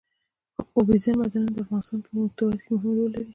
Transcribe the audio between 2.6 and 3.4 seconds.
کې مهم رول لري.